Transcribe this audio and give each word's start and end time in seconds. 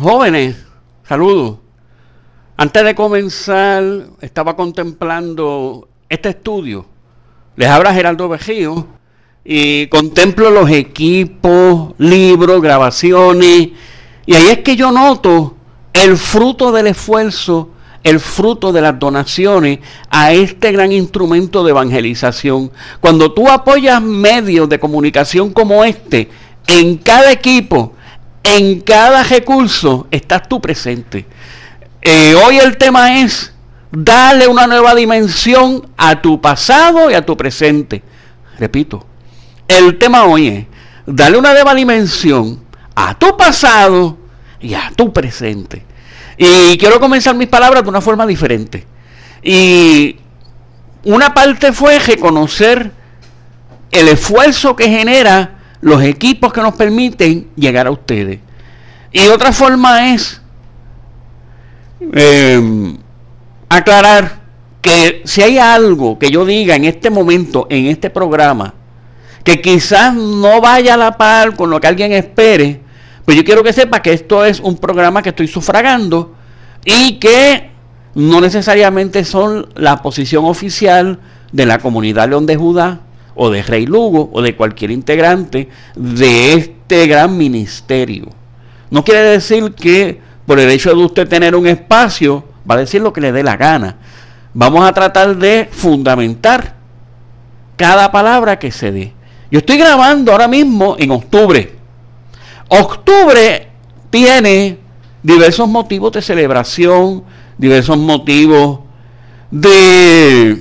Jóvenes, 0.00 0.54
saludos. 1.08 1.56
Antes 2.56 2.84
de 2.84 2.94
comenzar, 2.94 3.82
estaba 4.20 4.54
contemplando 4.54 5.88
este 6.08 6.28
estudio. 6.28 6.86
Les 7.56 7.68
habla 7.68 7.92
Geraldo 7.92 8.28
Vejío 8.28 8.86
y 9.44 9.88
contemplo 9.88 10.50
los 10.50 10.70
equipos, 10.70 11.94
libros, 11.98 12.62
grabaciones. 12.62 13.70
Y 14.24 14.34
ahí 14.34 14.46
es 14.50 14.58
que 14.58 14.76
yo 14.76 14.92
noto 14.92 15.56
el 15.92 16.16
fruto 16.16 16.70
del 16.70 16.86
esfuerzo, 16.86 17.70
el 18.04 18.20
fruto 18.20 18.72
de 18.72 18.82
las 18.82 19.00
donaciones 19.00 19.80
a 20.10 20.32
este 20.32 20.70
gran 20.70 20.92
instrumento 20.92 21.64
de 21.64 21.70
evangelización. 21.70 22.70
Cuando 23.00 23.32
tú 23.32 23.48
apoyas 23.48 24.00
medios 24.00 24.68
de 24.68 24.78
comunicación 24.78 25.52
como 25.52 25.82
este, 25.84 26.28
en 26.68 26.98
cada 26.98 27.32
equipo, 27.32 27.94
en 28.56 28.80
cada 28.80 29.22
recurso, 29.24 30.06
estás 30.10 30.48
tú 30.48 30.60
presente. 30.60 31.26
Eh, 32.00 32.34
hoy 32.34 32.58
el 32.58 32.76
tema 32.76 33.20
es 33.20 33.52
darle 33.90 34.46
una 34.46 34.66
nueva 34.66 34.94
dimensión 34.94 35.88
a 35.96 36.20
tu 36.22 36.40
pasado 36.40 37.10
y 37.10 37.14
a 37.14 37.24
tu 37.24 37.36
presente. 37.36 38.02
Repito, 38.58 39.06
el 39.66 39.98
tema 39.98 40.24
hoy 40.24 40.48
es 40.48 40.66
darle 41.06 41.38
una 41.38 41.52
nueva 41.52 41.74
dimensión 41.74 42.62
a 42.94 43.18
tu 43.18 43.36
pasado 43.36 44.16
y 44.60 44.74
a 44.74 44.92
tu 44.96 45.12
presente. 45.12 45.84
Y 46.36 46.78
quiero 46.78 47.00
comenzar 47.00 47.34
mis 47.34 47.48
palabras 47.48 47.82
de 47.82 47.88
una 47.88 48.00
forma 48.00 48.26
diferente. 48.26 48.86
Y 49.42 50.16
una 51.04 51.34
parte 51.34 51.72
fue 51.72 51.98
reconocer 51.98 52.92
el 53.90 54.08
esfuerzo 54.08 54.74
que 54.76 54.88
genera 54.88 55.57
los 55.80 56.02
equipos 56.02 56.52
que 56.52 56.60
nos 56.60 56.74
permiten 56.74 57.48
llegar 57.56 57.86
a 57.86 57.90
ustedes. 57.90 58.40
Y 59.12 59.20
otra 59.28 59.52
forma 59.52 60.12
es 60.12 60.40
eh, 62.12 62.96
aclarar 63.68 64.40
que 64.80 65.22
si 65.24 65.42
hay 65.42 65.58
algo 65.58 66.18
que 66.18 66.30
yo 66.30 66.44
diga 66.44 66.76
en 66.76 66.84
este 66.84 67.10
momento, 67.10 67.66
en 67.70 67.86
este 67.86 68.10
programa, 68.10 68.74
que 69.44 69.60
quizás 69.60 70.14
no 70.14 70.60
vaya 70.60 70.94
a 70.94 70.96
la 70.96 71.16
par 71.16 71.56
con 71.56 71.70
lo 71.70 71.80
que 71.80 71.86
alguien 71.86 72.12
espere, 72.12 72.80
pues 73.24 73.36
yo 73.36 73.44
quiero 73.44 73.62
que 73.62 73.72
sepa 73.72 74.02
que 74.02 74.12
esto 74.12 74.44
es 74.44 74.60
un 74.60 74.76
programa 74.76 75.22
que 75.22 75.30
estoy 75.30 75.48
sufragando 75.48 76.34
y 76.84 77.18
que 77.18 77.70
no 78.14 78.40
necesariamente 78.40 79.24
son 79.24 79.68
la 79.74 80.02
posición 80.02 80.44
oficial 80.44 81.18
de 81.52 81.66
la 81.66 81.78
comunidad 81.78 82.28
León 82.28 82.46
de 82.46 82.56
Judá 82.56 83.00
o 83.38 83.50
de 83.50 83.62
Rey 83.62 83.86
Lugo 83.86 84.28
o 84.32 84.42
de 84.42 84.56
cualquier 84.56 84.90
integrante 84.90 85.68
de 85.94 86.54
este 86.54 87.06
gran 87.06 87.38
ministerio. 87.38 88.26
No 88.90 89.04
quiere 89.04 89.20
decir 89.20 89.72
que 89.74 90.20
por 90.44 90.58
el 90.58 90.68
hecho 90.70 90.90
de 90.90 90.96
usted 90.96 91.28
tener 91.28 91.54
un 91.54 91.66
espacio 91.66 92.44
va 92.68 92.74
a 92.74 92.78
decir 92.78 93.00
lo 93.00 93.12
que 93.12 93.20
le 93.20 93.32
dé 93.32 93.42
la 93.42 93.56
gana. 93.56 93.96
Vamos 94.54 94.84
a 94.84 94.92
tratar 94.92 95.36
de 95.36 95.68
fundamentar 95.70 96.74
cada 97.76 98.10
palabra 98.10 98.58
que 98.58 98.72
se 98.72 98.90
dé. 98.90 99.12
Yo 99.50 99.60
estoy 99.60 99.78
grabando 99.78 100.32
ahora 100.32 100.48
mismo 100.48 100.96
en 100.98 101.12
octubre. 101.12 101.76
Octubre 102.68 103.68
tiene 104.10 104.78
diversos 105.22 105.68
motivos 105.68 106.12
de 106.12 106.22
celebración, 106.22 107.22
diversos 107.56 107.98
motivos 107.98 108.80
de 109.50 110.60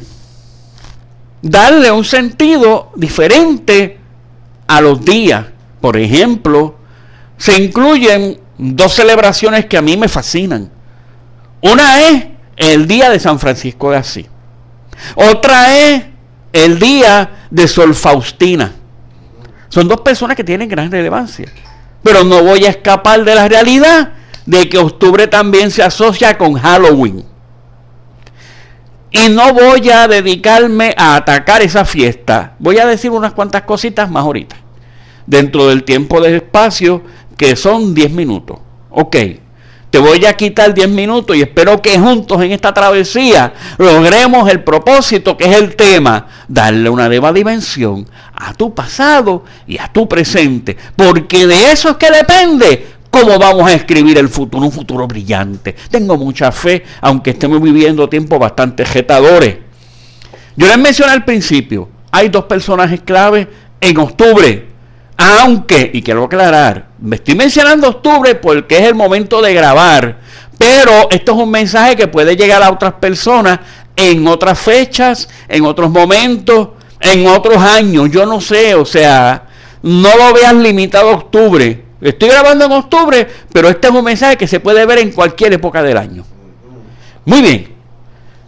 darle 1.41 1.91
un 1.91 2.03
sentido 2.03 2.91
diferente 2.95 3.99
a 4.67 4.81
los 4.81 5.03
días. 5.03 5.45
Por 5.81 5.97
ejemplo, 5.97 6.75
se 7.37 7.61
incluyen 7.61 8.39
dos 8.57 8.93
celebraciones 8.93 9.65
que 9.65 9.77
a 9.77 9.81
mí 9.81 9.97
me 9.97 10.07
fascinan. 10.07 10.69
Una 11.61 12.01
es 12.01 12.25
el 12.55 12.87
día 12.87 13.09
de 13.09 13.19
San 13.19 13.39
Francisco 13.39 13.91
de 13.91 13.97
Asís. 13.97 14.25
Otra 15.15 15.77
es 15.77 16.03
el 16.53 16.79
día 16.79 17.47
de 17.49 17.67
Sol 17.67 17.93
Faustina. 17.93 18.73
Son 19.69 19.87
dos 19.87 20.01
personas 20.01 20.35
que 20.35 20.43
tienen 20.43 20.69
gran 20.69 20.91
relevancia. 20.91 21.51
Pero 22.03 22.23
no 22.23 22.43
voy 22.43 22.65
a 22.65 22.69
escapar 22.69 23.23
de 23.23 23.35
la 23.35 23.47
realidad 23.47 24.13
de 24.45 24.69
que 24.69 24.77
octubre 24.77 25.27
también 25.27 25.71
se 25.71 25.83
asocia 25.83 26.37
con 26.37 26.53
Halloween. 26.53 27.23
Y 29.11 29.29
no 29.29 29.53
voy 29.53 29.89
a 29.89 30.07
dedicarme 30.07 30.93
a 30.97 31.15
atacar 31.15 31.61
esa 31.61 31.85
fiesta. 31.85 32.55
Voy 32.59 32.77
a 32.77 32.85
decir 32.85 33.11
unas 33.11 33.33
cuantas 33.33 33.63
cositas 33.63 34.09
más 34.09 34.23
ahorita. 34.23 34.55
Dentro 35.25 35.67
del 35.67 35.83
tiempo 35.83 36.21
de 36.21 36.37
espacio 36.37 37.03
que 37.37 37.55
son 37.55 37.93
10 37.93 38.11
minutos. 38.11 38.59
Ok, 38.89 39.15
te 39.89 39.99
voy 39.99 40.25
a 40.25 40.33
quitar 40.33 40.73
10 40.73 40.89
minutos 40.89 41.35
y 41.37 41.41
espero 41.41 41.81
que 41.81 41.97
juntos 41.97 42.41
en 42.41 42.51
esta 42.51 42.73
travesía 42.73 43.53
logremos 43.77 44.49
el 44.49 44.63
propósito 44.63 45.37
que 45.37 45.45
es 45.45 45.55
el 45.55 45.75
tema, 45.75 46.27
darle 46.47 46.89
una 46.89 47.07
nueva 47.07 47.31
dimensión 47.31 48.05
a 48.35 48.53
tu 48.53 48.75
pasado 48.75 49.45
y 49.65 49.77
a 49.77 49.87
tu 49.87 50.07
presente, 50.07 50.75
porque 50.95 51.47
de 51.47 51.71
eso 51.71 51.91
es 51.91 51.97
que 51.97 52.11
depende 52.11 52.96
cómo 53.09 53.37
vamos 53.39 53.69
a 53.69 53.73
escribir 53.73 54.17
el 54.17 54.29
futuro, 54.29 54.65
un 54.65 54.71
futuro 54.71 55.07
brillante. 55.07 55.75
Tengo 55.89 56.17
mucha 56.17 56.51
fe, 56.51 56.83
aunque 57.01 57.31
estemos 57.31 57.61
viviendo 57.61 58.07
tiempos 58.09 58.39
bastante 58.39 58.85
jetadores. 58.85 59.57
Yo 60.55 60.67
les 60.67 60.77
mencioné 60.77 61.13
al 61.13 61.25
principio, 61.25 61.89
hay 62.11 62.29
dos 62.29 62.45
personajes 62.45 63.01
clave 63.01 63.47
en 63.79 63.97
octubre 63.97 64.67
aunque, 65.17 65.89
y 65.93 66.03
quiero 66.03 66.25
aclarar, 66.25 66.89
me 66.99 67.15
estoy 67.15 67.35
mencionando 67.35 67.89
octubre 67.89 68.35
porque 68.35 68.77
es 68.77 68.83
el 68.83 68.93
momento 68.93 69.41
de 69.41 69.53
grabar, 69.53 70.19
pero 70.59 71.09
esto 71.09 71.31
es 71.31 71.37
un 71.39 71.49
mensaje 71.49 71.95
que 71.95 72.07
puede 72.07 72.35
llegar 72.35 72.61
a 72.61 72.71
otras 72.71 72.93
personas 72.93 73.59
en 73.95 74.27
otras 74.27 74.59
fechas, 74.59 75.27
en 75.47 75.65
otros 75.65 75.89
momentos, 75.89 76.69
en 76.99 77.25
otros 77.25 77.57
años, 77.57 78.11
yo 78.11 78.27
no 78.27 78.39
sé, 78.39 78.75
o 78.75 78.85
sea, 78.85 79.47
no 79.81 80.15
lo 80.15 80.33
veas 80.33 80.53
limitado 80.53 81.09
a 81.09 81.15
octubre. 81.15 81.83
Estoy 81.99 82.29
grabando 82.29 82.65
en 82.65 82.71
octubre, 82.71 83.27
pero 83.51 83.69
este 83.69 83.87
es 83.87 83.93
un 83.93 84.03
mensaje 84.03 84.37
que 84.37 84.47
se 84.47 84.59
puede 84.59 84.85
ver 84.85 84.99
en 84.99 85.11
cualquier 85.11 85.53
época 85.53 85.81
del 85.81 85.97
año. 85.97 86.23
Muy 87.25 87.41
bien. 87.41 87.75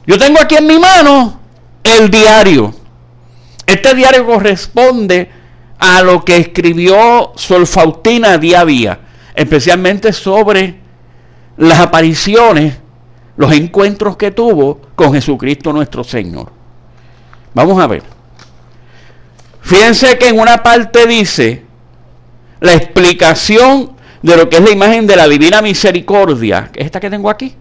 Yo 0.06 0.18
tengo 0.18 0.40
aquí 0.40 0.56
en 0.56 0.68
mi 0.68 0.78
mano 0.78 1.40
el 1.84 2.10
diario. 2.10 2.74
Este 3.66 3.94
diario 3.96 4.26
corresponde 4.26 5.30
a 5.80 6.02
lo 6.02 6.24
que 6.24 6.38
escribió 6.38 7.34
Sol 7.36 7.66
Faustina 7.66 8.38
día 8.38 8.62
a 8.62 8.66
día, 8.66 9.00
especialmente 9.34 10.14
sobre 10.14 10.80
las 11.58 11.80
apariciones, 11.80 12.76
los 13.38 13.52
encuentros 13.54 14.18
que 14.18 14.32
tuvo 14.32 14.82
con 14.96 15.14
Jesucristo 15.14 15.74
nuestro 15.74 16.04
Señor. 16.04 16.52
Vamos 17.54 17.82
a 17.82 17.88
ver. 17.88 18.04
Fíjense 19.62 20.18
que 20.18 20.30
en 20.30 20.40
una 20.40 20.64
parte 20.64 21.06
dice 21.06 21.69
la 22.60 22.74
explicación 22.74 23.92
de 24.22 24.36
lo 24.36 24.50
que 24.50 24.58
es 24.58 24.64
la 24.64 24.72
imagen 24.72 25.08
de 25.08 25.16
la 25.16 25.28
divina 25.28 25.62
misericordia, 25.62 26.70
que 26.72 26.82
es 26.82 26.86
esta 26.86 27.00
que 27.00 27.10
tengo 27.10 27.30
aquí. 27.30 27.56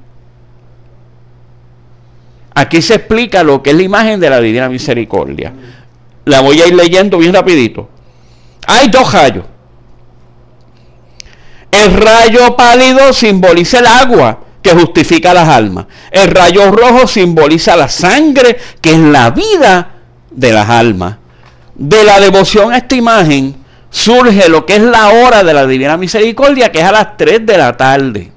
Aquí 2.55 2.83
se 2.83 2.97
explica 2.97 3.43
lo 3.45 3.63
que 3.63 3.71
es 3.71 3.77
la 3.77 3.83
imagen 3.83 4.19
de 4.19 4.29
la 4.29 4.41
divina 4.41 4.69
misericordia. 4.69 5.53
La 6.25 6.41
voy 6.41 6.61
a 6.61 6.67
ir 6.67 6.75
leyendo 6.75 7.19
bien 7.19 7.33
rapidito. 7.33 7.89
Hay 8.67 8.89
dos 8.89 9.13
rayos. 9.13 9.45
El 11.71 11.95
rayo 11.95 12.57
pálido 12.57 13.13
simboliza 13.13 13.79
el 13.79 13.87
agua 13.87 14.41
que 14.61 14.73
justifica 14.73 15.33
las 15.33 15.49
almas. 15.49 15.87
El 16.11 16.29
rayo 16.29 16.71
rojo 16.73 17.07
simboliza 17.07 17.77
la 17.77 17.89
sangre 17.89 18.59
que 18.81 18.93
es 18.93 18.99
la 18.99 19.31
vida 19.31 19.93
de 20.31 20.53
las 20.53 20.69
almas. 20.69 21.17
De 21.77 22.03
la 22.03 22.19
devoción 22.19 22.73
a 22.73 22.79
esta 22.79 22.97
imagen 22.97 23.55
surge 23.91 24.49
lo 24.49 24.67
que 24.67 24.77
es 24.77 24.83
la 24.83 25.09
hora 25.11 25.43
de 25.43 25.55
la 25.55 25.67
divina 25.67 25.97
misericordia, 25.97 26.71
que 26.71 26.81
es 26.81 26.85
a 26.85 26.93
las 26.93 27.17
3 27.17 27.47
de 27.47 27.59
la 27.59 27.77
tarde. 27.77 28.33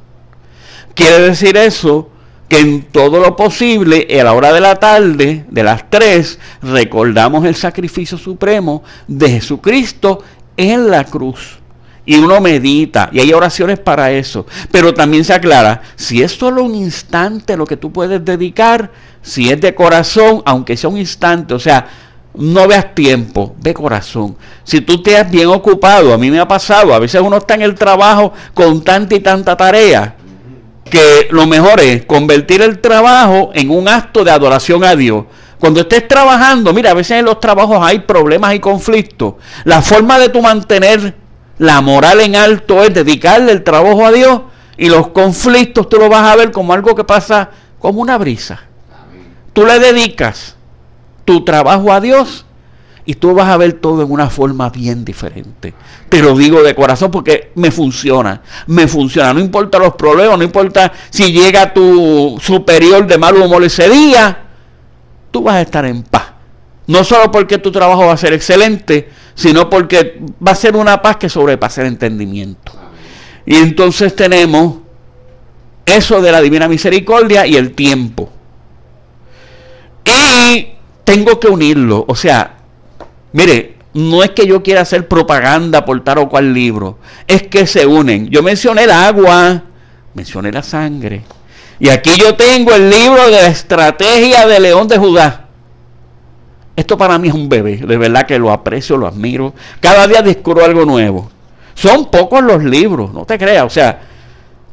Quiere 0.93 1.19
decir 1.19 1.57
eso 1.57 2.09
que 2.47 2.59
en 2.59 2.83
todo 2.83 3.19
lo 3.19 3.35
posible, 3.35 4.07
a 4.19 4.23
la 4.23 4.33
hora 4.33 4.51
de 4.51 4.59
la 4.59 4.75
tarde, 4.75 5.45
de 5.49 5.63
las 5.63 5.89
3, 5.89 6.37
recordamos 6.63 7.45
el 7.45 7.55
sacrificio 7.55 8.17
supremo 8.17 8.83
de 9.07 9.29
Jesucristo 9.29 10.21
en 10.57 10.89
la 10.89 11.05
cruz. 11.05 11.59
Y 12.05 12.17
uno 12.17 12.41
medita, 12.41 13.09
y 13.13 13.19
hay 13.19 13.31
oraciones 13.31 13.79
para 13.79 14.11
eso. 14.11 14.45
Pero 14.69 14.93
también 14.93 15.23
se 15.23 15.33
aclara, 15.33 15.81
si 15.95 16.21
es 16.21 16.33
solo 16.33 16.63
un 16.63 16.75
instante 16.75 17.55
lo 17.55 17.65
que 17.65 17.77
tú 17.77 17.93
puedes 17.93 18.25
dedicar, 18.25 18.91
si 19.21 19.49
es 19.49 19.61
de 19.61 19.73
corazón, 19.73 20.41
aunque 20.45 20.75
sea 20.75 20.89
un 20.89 20.97
instante, 20.97 21.53
o 21.53 21.59
sea, 21.59 21.87
no 22.33 22.67
veas 22.67 22.95
tiempo, 22.95 23.55
ve 23.59 23.73
corazón. 23.73 24.37
Si 24.63 24.81
tú 24.81 25.01
te 25.01 25.17
has 25.17 25.29
bien 25.29 25.47
ocupado, 25.47 26.13
a 26.13 26.17
mí 26.17 26.31
me 26.31 26.39
ha 26.39 26.47
pasado, 26.47 26.93
a 26.93 26.99
veces 26.99 27.21
uno 27.21 27.37
está 27.37 27.55
en 27.55 27.63
el 27.63 27.75
trabajo 27.75 28.33
con 28.53 28.83
tanta 28.83 29.15
y 29.15 29.19
tanta 29.19 29.57
tarea, 29.57 30.15
que 30.89 31.27
lo 31.31 31.45
mejor 31.47 31.79
es 31.79 32.05
convertir 32.05 32.61
el 32.61 32.79
trabajo 32.79 33.51
en 33.53 33.69
un 33.69 33.87
acto 33.87 34.23
de 34.23 34.31
adoración 34.31 34.83
a 34.83 34.95
Dios. 34.95 35.25
Cuando 35.59 35.81
estés 35.81 36.07
trabajando, 36.07 36.73
mira, 36.73 36.91
a 36.91 36.95
veces 36.95 37.19
en 37.19 37.25
los 37.25 37.39
trabajos 37.39 37.77
hay 37.81 37.99
problemas 37.99 38.55
y 38.55 38.59
conflictos. 38.59 39.35
La 39.63 39.81
forma 39.81 40.17
de 40.17 40.29
tu 40.29 40.41
mantener 40.41 41.15
la 41.59 41.81
moral 41.81 42.21
en 42.21 42.35
alto 42.35 42.83
es 42.83 42.93
dedicarle 42.93 43.51
el 43.51 43.63
trabajo 43.63 44.05
a 44.05 44.11
Dios 44.11 44.41
y 44.77 44.89
los 44.89 45.09
conflictos 45.09 45.87
tú 45.87 45.97
lo 45.97 46.09
vas 46.09 46.27
a 46.27 46.35
ver 46.35 46.51
como 46.51 46.73
algo 46.73 46.95
que 46.95 47.03
pasa 47.03 47.51
como 47.77 48.01
una 48.01 48.17
brisa. 48.17 48.61
Tú 49.53 49.65
le 49.65 49.77
dedicas 49.77 50.55
tu 51.25 51.43
trabajo 51.43 51.91
a 51.91 52.01
Dios 52.01 52.45
y 53.05 53.15
tú 53.15 53.33
vas 53.33 53.49
a 53.49 53.57
ver 53.57 53.73
todo 53.73 54.03
en 54.03 54.11
una 54.11 54.29
forma 54.29 54.69
bien 54.69 55.03
diferente. 55.03 55.73
Te 56.07 56.21
lo 56.21 56.37
digo 56.37 56.61
de 56.61 56.75
corazón 56.75 57.11
porque 57.11 57.51
me 57.55 57.71
funciona, 57.71 58.41
me 58.67 58.87
funciona. 58.87 59.33
No 59.33 59.39
importa 59.39 59.79
los 59.79 59.95
problemas, 59.95 60.37
no 60.37 60.43
importa 60.43 60.91
si 61.09 61.31
llega 61.31 61.73
tu 61.73 62.37
superior 62.41 63.07
de 63.07 63.17
mal 63.17 63.35
humor 63.35 63.63
ese 63.63 63.89
día, 63.89 64.45
tú 65.31 65.43
vas 65.43 65.55
a 65.55 65.61
estar 65.61 65.85
en 65.85 66.03
paz. 66.03 66.31
No 66.87 67.03
solo 67.03 67.31
porque 67.31 67.57
tu 67.57 67.71
trabajo 67.71 68.05
va 68.05 68.13
a 68.13 68.17
ser 68.17 68.33
excelente, 68.33 69.09
sino 69.33 69.69
porque 69.69 70.21
va 70.45 70.51
a 70.51 70.55
ser 70.55 70.75
una 70.75 71.01
paz 71.01 71.17
que 71.17 71.29
sobrepasa 71.29 71.81
el 71.81 71.87
entendimiento. 71.87 72.73
Y 73.45 73.55
entonces 73.55 74.15
tenemos 74.15 74.75
eso 75.85 76.21
de 76.21 76.31
la 76.31 76.41
divina 76.41 76.67
misericordia 76.67 77.47
y 77.47 77.55
el 77.55 77.73
tiempo. 77.73 78.29
Y 80.05 80.70
tengo 81.03 81.39
que 81.39 81.47
unirlo. 81.47 82.05
O 82.07 82.15
sea, 82.15 82.57
mire, 83.33 83.75
no 83.93 84.23
es 84.23 84.31
que 84.31 84.47
yo 84.47 84.63
quiera 84.63 84.81
hacer 84.81 85.07
propaganda 85.07 85.83
por 85.85 86.01
tal 86.03 86.19
o 86.19 86.29
cual 86.29 86.53
libro, 86.53 86.97
es 87.27 87.43
que 87.43 87.67
se 87.67 87.85
unen. 87.85 88.29
Yo 88.29 88.41
mencioné 88.41 88.83
el 88.83 88.91
agua, 88.91 89.63
mencioné 90.13 90.51
la 90.51 90.63
sangre. 90.63 91.23
Y 91.79 91.89
aquí 91.89 92.11
yo 92.17 92.35
tengo 92.35 92.73
el 92.73 92.89
libro 92.89 93.25
de 93.25 93.41
la 93.41 93.47
estrategia 93.47 94.45
de 94.47 94.59
León 94.59 94.87
de 94.87 94.97
Judá. 94.97 95.47
Esto 96.75 96.97
para 96.97 97.17
mí 97.17 97.27
es 97.27 97.33
un 97.33 97.49
bebé, 97.49 97.77
de 97.77 97.97
verdad 97.97 98.25
que 98.25 98.39
lo 98.39 98.51
aprecio, 98.51 98.97
lo 98.97 99.07
admiro. 99.07 99.53
Cada 99.79 100.07
día 100.07 100.21
descubro 100.21 100.63
algo 100.63 100.85
nuevo. 100.85 101.29
Son 101.73 102.09
pocos 102.09 102.43
los 102.43 102.63
libros, 102.63 103.13
no 103.13 103.25
te 103.25 103.37
creas. 103.37 103.65
O 103.65 103.69
sea, 103.69 104.01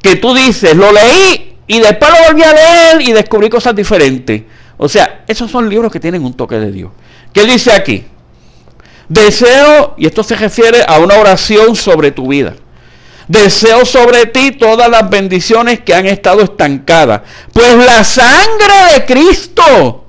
que 0.00 0.16
tú 0.16 0.34
dices, 0.34 0.76
lo 0.76 0.92
leí 0.92 1.56
y 1.66 1.80
después 1.80 2.10
lo 2.10 2.28
volví 2.28 2.42
a 2.42 2.52
leer 2.52 3.02
y 3.02 3.12
descubrí 3.12 3.48
cosas 3.48 3.74
diferentes. 3.74 4.42
O 4.78 4.88
sea, 4.88 5.24
esos 5.26 5.50
son 5.50 5.68
libros 5.68 5.92
que 5.92 6.00
tienen 6.00 6.24
un 6.24 6.34
toque 6.34 6.58
de 6.58 6.72
Dios. 6.72 6.90
¿Qué 7.32 7.44
dice 7.44 7.72
aquí? 7.72 8.06
Deseo, 9.08 9.94
y 9.98 10.06
esto 10.06 10.22
se 10.22 10.36
refiere 10.36 10.82
a 10.86 10.98
una 10.98 11.16
oración 11.16 11.76
sobre 11.76 12.12
tu 12.12 12.28
vida. 12.28 12.54
Deseo 13.26 13.84
sobre 13.84 14.26
ti 14.26 14.52
todas 14.52 14.88
las 14.88 15.08
bendiciones 15.10 15.80
que 15.80 15.94
han 15.94 16.06
estado 16.06 16.42
estancadas. 16.42 17.22
Pues 17.52 17.74
la 17.74 18.02
sangre 18.04 18.94
de 18.94 19.04
Cristo. 19.04 20.04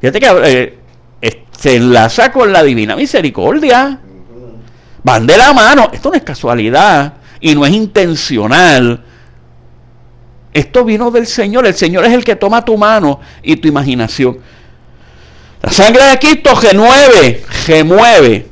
Fíjate 0.00 0.20
que 0.20 0.78
eh, 1.20 1.44
se 1.58 1.76
enlaza 1.76 2.30
con 2.32 2.52
la 2.52 2.62
divina 2.62 2.96
misericordia. 2.96 4.00
Van 5.02 5.26
de 5.26 5.36
la 5.36 5.52
mano. 5.52 5.90
Esto 5.92 6.10
no 6.10 6.14
es 6.14 6.22
casualidad 6.22 7.14
y 7.40 7.54
no 7.54 7.66
es 7.66 7.72
intencional. 7.72 9.04
Esto 10.54 10.84
vino 10.84 11.10
del 11.10 11.26
Señor. 11.26 11.66
El 11.66 11.74
Señor 11.74 12.04
es 12.06 12.12
el 12.12 12.24
que 12.24 12.36
toma 12.36 12.64
tu 12.64 12.78
mano 12.78 13.20
y 13.42 13.56
tu 13.56 13.66
imaginación. 13.66 14.38
La 15.60 15.72
sangre 15.72 16.04
de 16.04 16.18
Cristo 16.20 16.54
remueve, 16.54 17.42
remueve 17.66 18.46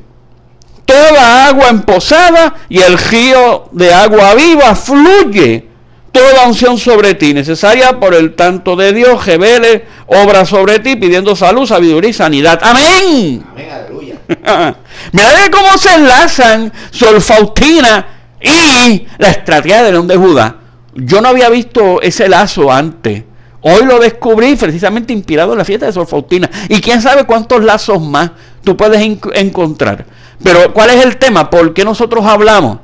toda 0.85 1.47
agua 1.47 1.69
emposada 1.69 2.55
y 2.67 2.79
el 2.79 2.97
río 2.97 3.69
de 3.71 3.93
agua 3.93 4.35
viva 4.35 4.75
fluye. 4.75 5.69
Toda 6.11 6.45
unción 6.45 6.77
sobre 6.77 7.15
ti, 7.15 7.33
necesaria 7.33 7.99
por 7.99 8.13
el 8.13 8.35
tanto 8.35 8.75
de 8.75 8.93
Dios, 8.93 9.25
revele 9.25 9.85
obra 10.05 10.45
sobre 10.45 10.77
ti, 10.79 10.95
pidiendo 10.95 11.35
salud, 11.35 11.65
sabiduría 11.65 12.11
y 12.11 12.13
sanidad. 12.13 12.59
Amén. 12.61 13.43
Amén, 13.51 13.69
aleluya. 13.71 14.15
Mira 15.11 15.49
cómo 15.51 15.75
se 15.77 15.93
enlazan 15.93 16.71
Sol 16.91 17.19
Faustina 17.19 18.05
y 18.39 19.07
la 19.17 19.29
estrategia 19.29 19.83
de 19.83 19.91
León 19.93 20.07
de 20.07 20.17
Judá. 20.17 20.62
Yo 20.95 21.21
no 21.21 21.29
había 21.29 21.49
visto 21.49 22.01
ese 22.01 22.29
lazo 22.29 22.71
antes. 22.71 23.23
Hoy 23.61 23.85
lo 23.85 23.99
descubrí 23.99 24.55
precisamente 24.55 25.13
inspirado 25.13 25.53
en 25.53 25.57
la 25.57 25.65
fiesta 25.65 25.85
de 25.85 25.93
Sor 25.93 26.05
Faustina. 26.05 26.49
Y 26.69 26.81
quién 26.81 27.01
sabe 27.01 27.23
cuántos 27.23 27.63
lazos 27.63 28.01
más 28.01 28.31
tú 28.63 28.75
puedes 28.75 29.01
encontrar. 29.01 30.05
Pero 30.43 30.73
¿cuál 30.73 30.89
es 30.91 31.05
el 31.05 31.17
tema? 31.17 31.49
¿Por 31.49 31.73
qué 31.73 31.85
nosotros 31.85 32.25
hablamos? 32.25 32.79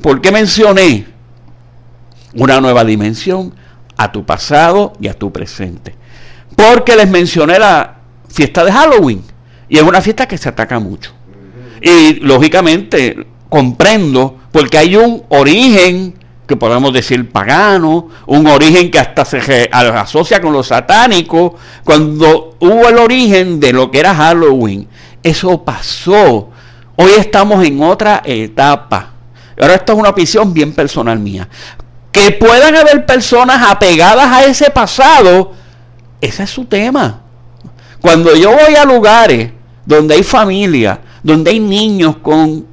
¿Por 0.00 0.20
qué 0.20 0.30
mencioné 0.30 1.06
una 2.34 2.60
nueva 2.60 2.84
dimensión 2.84 3.54
a 3.96 4.12
tu 4.12 4.24
pasado 4.24 4.92
y 5.00 5.08
a 5.08 5.14
tu 5.14 5.32
presente? 5.32 5.96
Porque 6.54 6.94
les 6.94 7.08
mencioné 7.08 7.58
la 7.58 7.96
fiesta 8.28 8.64
de 8.64 8.72
Halloween. 8.72 9.22
Y 9.68 9.78
es 9.78 9.82
una 9.82 10.00
fiesta 10.00 10.26
que 10.26 10.38
se 10.38 10.48
ataca 10.48 10.78
mucho. 10.78 11.12
Y 11.82 12.14
lógicamente 12.20 13.26
comprendo 13.48 14.38
porque 14.52 14.78
hay 14.78 14.96
un 14.96 15.24
origen 15.28 16.14
que 16.50 16.56
podemos 16.56 16.92
decir 16.92 17.30
pagano, 17.30 18.08
un 18.26 18.44
origen 18.48 18.90
que 18.90 18.98
hasta 18.98 19.24
se 19.24 19.70
asocia 19.72 20.40
con 20.40 20.52
lo 20.52 20.64
satánico, 20.64 21.54
cuando 21.84 22.56
hubo 22.58 22.88
el 22.88 22.98
origen 22.98 23.60
de 23.60 23.72
lo 23.72 23.88
que 23.88 24.00
era 24.00 24.12
Halloween. 24.12 24.88
Eso 25.22 25.64
pasó. 25.64 26.50
Hoy 26.96 27.12
estamos 27.16 27.64
en 27.64 27.80
otra 27.80 28.22
etapa. 28.24 29.12
Ahora 29.60 29.76
esto 29.76 29.92
es 29.92 29.98
una 30.00 30.10
visión 30.10 30.52
bien 30.52 30.72
personal 30.72 31.20
mía. 31.20 31.48
Que 32.10 32.32
puedan 32.32 32.74
haber 32.74 33.06
personas 33.06 33.70
apegadas 33.70 34.26
a 34.26 34.44
ese 34.44 34.70
pasado, 34.70 35.52
ese 36.20 36.42
es 36.42 36.50
su 36.50 36.64
tema. 36.64 37.20
Cuando 38.00 38.34
yo 38.34 38.50
voy 38.50 38.74
a 38.74 38.84
lugares 38.84 39.52
donde 39.86 40.16
hay 40.16 40.24
familia, 40.24 41.00
donde 41.22 41.52
hay 41.52 41.60
niños 41.60 42.16
con 42.16 42.66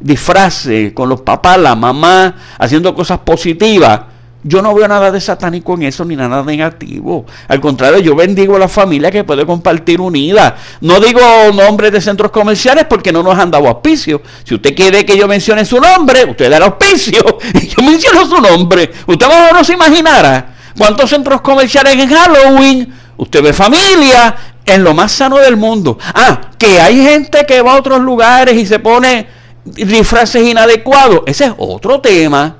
disfraces 0.00 0.92
con 0.92 1.08
los 1.08 1.20
papás, 1.22 1.58
la 1.58 1.74
mamá, 1.74 2.34
haciendo 2.58 2.94
cosas 2.94 3.18
positivas. 3.20 4.00
Yo 4.44 4.62
no 4.62 4.72
veo 4.72 4.86
nada 4.86 5.10
de 5.10 5.20
satánico 5.20 5.74
en 5.74 5.82
eso 5.82 6.04
ni 6.04 6.14
nada 6.14 6.44
negativo. 6.44 7.26
Al 7.48 7.60
contrario, 7.60 7.98
yo 7.98 8.14
bendigo 8.14 8.54
a 8.54 8.58
la 8.60 8.68
familia 8.68 9.10
que 9.10 9.24
puede 9.24 9.44
compartir 9.44 10.00
unida. 10.00 10.56
No 10.80 11.00
digo 11.00 11.20
nombres 11.52 11.90
de 11.90 12.00
centros 12.00 12.30
comerciales 12.30 12.86
porque 12.88 13.12
no 13.12 13.22
nos 13.22 13.36
han 13.36 13.50
dado 13.50 13.66
auspicio. 13.66 14.22
Si 14.44 14.54
usted 14.54 14.76
quiere 14.76 15.04
que 15.04 15.18
yo 15.18 15.26
mencione 15.26 15.64
su 15.64 15.80
nombre, 15.80 16.24
usted 16.24 16.48
da 16.48 16.58
el 16.58 16.62
auspicio 16.62 17.20
y 17.54 17.66
yo 17.66 17.82
menciono 17.82 18.26
su 18.26 18.40
nombre. 18.40 18.92
Usted 19.06 19.26
no 19.52 19.64
se 19.64 19.72
imaginara 19.72 20.54
cuántos 20.78 21.10
centros 21.10 21.40
comerciales 21.40 21.94
en 21.94 22.08
Halloween. 22.08 22.94
Usted 23.16 23.42
ve 23.42 23.52
familia 23.52 24.36
en 24.64 24.84
lo 24.84 24.94
más 24.94 25.10
sano 25.10 25.38
del 25.38 25.56
mundo. 25.56 25.98
Ah, 26.14 26.52
que 26.56 26.80
hay 26.80 27.02
gente 27.02 27.44
que 27.44 27.60
va 27.60 27.72
a 27.72 27.78
otros 27.78 28.00
lugares 28.00 28.54
y 28.54 28.66
se 28.66 28.78
pone 28.78 29.37
disfraces 29.74 30.46
inadecuados, 30.46 31.22
ese 31.26 31.46
es 31.46 31.52
otro 31.56 32.00
tema. 32.00 32.56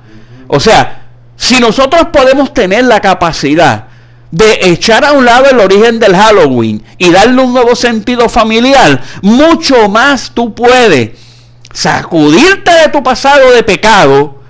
O 0.47 0.59
sea, 0.59 1.07
si 1.35 1.59
nosotros 1.59 2.07
podemos 2.11 2.53
tener 2.53 2.83
la 2.85 2.99
capacidad 2.99 3.85
de 4.31 4.59
echar 4.69 5.05
a 5.05 5.13
un 5.13 5.25
lado 5.25 5.49
el 5.49 5.59
origen 5.59 5.99
del 5.99 6.15
Halloween 6.15 6.83
y 6.97 7.09
darle 7.09 7.41
un 7.41 7.53
nuevo 7.53 7.75
sentido 7.75 8.29
familiar, 8.29 9.01
mucho 9.21 9.89
más 9.89 10.31
tú 10.33 10.53
puedes 10.53 11.11
sacudirte 11.73 12.71
de 12.71 12.89
tu 12.89 13.01
pasado 13.01 13.51
de 13.51 13.63
pecado 13.63 14.41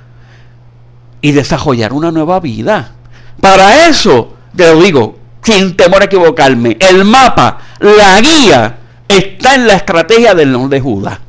y 1.22 1.32
desarrollar 1.32 1.94
una 1.94 2.12
nueva 2.12 2.40
vida. 2.40 2.92
Para 3.40 3.88
eso, 3.88 4.34
te 4.56 4.74
lo 4.74 4.82
digo, 4.82 5.20
sin 5.44 5.76
temor 5.76 6.02
a 6.02 6.06
equivocarme, 6.06 6.78
el 6.80 7.06
mapa, 7.06 7.60
la 7.80 8.20
guía, 8.20 8.78
está 9.08 9.56
en 9.56 9.68
la 9.68 9.74
estrategia 9.74 10.34
del 10.34 10.52
nombre 10.52 10.78
de 10.78 10.84
Judas. 10.84 11.20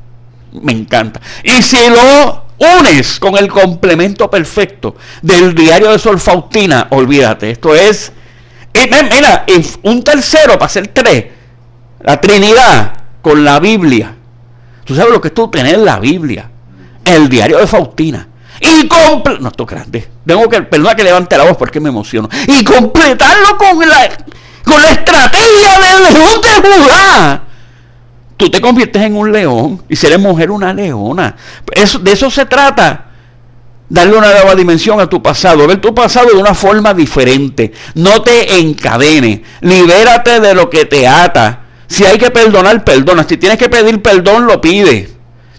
Me 0.52 0.73
encanta. 0.73 1.21
Y 1.45 1.62
si 1.62 1.88
lo 1.88 2.45
unes 2.59 3.19
con 3.19 3.37
el 3.38 3.49
complemento 3.49 4.30
perfecto 4.30 4.97
del 5.23 5.54
diario 5.54 5.90
de 5.90 5.99
Sol 5.99 6.21
Faustina, 6.21 6.88
olvídate, 6.90 7.50
esto 7.50 7.75
es, 7.75 8.12
mira, 8.75 9.47
un 9.83 10.02
tercero 10.02 10.59
para 10.59 10.69
ser 10.69 10.88
tres, 10.88 11.26
la 12.02 12.21
Trinidad 12.21 12.92
con 13.23 13.45
la 13.45 13.61
Biblia. 13.61 14.14
Tú 14.85 14.95
sabes 14.95 15.12
lo 15.12 15.21
que 15.21 15.28
es 15.28 15.35
tú 15.35 15.49
tener 15.49 15.78
la 15.78 15.99
Biblia, 16.00 16.50
el 17.04 17.28
diario 17.28 17.59
de 17.59 17.66
Faustina. 17.66 18.26
Y 18.61 18.88
comple 18.88 19.38
no, 19.40 19.49
esto 19.49 19.62
es 19.62 19.71
grande. 19.71 20.09
Tengo 20.26 20.47
que, 20.49 20.61
perdona 20.62 20.95
que 20.95 21.04
levante 21.04 21.38
la 21.38 21.45
voz 21.45 21.57
porque 21.57 21.80
me 21.80 21.88
emociono. 21.88 22.28
Y 22.47 22.62
completarlo 22.62 23.57
con 23.57 23.88
la, 23.88 24.11
con 24.64 24.83
la 24.83 24.90
estrategia 24.90 25.78
del 25.78 26.12
León 26.12 26.40
de 26.42 26.69
Judá 26.69 27.45
tú 28.40 28.49
te 28.49 28.59
conviertes 28.59 29.02
en 29.02 29.16
un 29.16 29.30
león 29.30 29.82
y 29.87 29.94
si 29.94 30.09
mujer 30.16 30.50
una 30.50 30.73
leona. 30.73 31.37
Eso, 31.73 31.99
de 31.99 32.12
eso 32.12 32.30
se 32.30 32.47
trata. 32.47 33.09
Darle 33.87 34.16
una 34.16 34.30
nueva 34.30 34.54
dimensión 34.54 34.99
a 34.99 35.06
tu 35.06 35.23
pasado, 35.23 35.66
ver 35.66 35.78
tu 35.78 35.94
pasado 35.94 36.28
de 36.28 36.37
una 36.37 36.54
forma 36.54 36.94
diferente. 36.94 37.70
No 37.94 38.23
te 38.23 38.59
encadenes, 38.59 39.40
libérate 39.61 40.40
de 40.40 40.54
lo 40.54 40.70
que 40.70 40.87
te 40.87 41.06
ata. 41.06 41.64
Si 41.87 42.04
hay 42.04 42.16
que 42.16 42.30
perdonar, 42.30 42.82
perdona. 42.82 43.26
Si 43.28 43.37
tienes 43.37 43.59
que 43.59 43.68
pedir 43.68 44.00
perdón, 44.00 44.47
lo 44.47 44.59
pide. 44.59 45.11